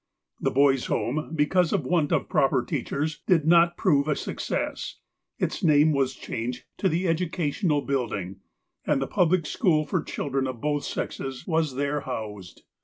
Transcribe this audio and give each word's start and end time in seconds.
The 0.39 0.49
Boys' 0.49 0.87
Home, 0.87 1.31
because 1.35 1.71
of 1.71 1.85
want 1.85 2.11
of 2.11 2.27
proper 2.27 2.65
teachers, 2.65 3.19
did 3.27 3.45
not 3.45 3.77
prove 3.77 4.07
a 4.07 4.15
success, 4.15 4.95
its 5.37 5.63
name 5.63 5.93
was 5.93 6.15
changed 6.15 6.63
to 6.79 6.89
the" 6.89 7.07
educational 7.07 7.83
building," 7.83 8.37
and 8.83 8.99
the 8.99 9.05
public 9.05 9.45
school 9.45 9.85
for 9.85 10.01
children 10.01 10.47
of 10.47 10.59
both 10.59 10.85
sexes 10.85 11.45
was 11.45 11.75
there 11.75 11.99
housed. 12.01 12.63